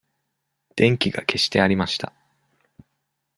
[0.75, 2.11] 電気が消してありました。